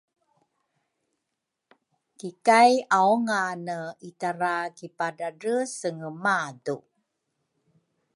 [2.17, 6.77] kikay aungane itara kipadradresenge madu.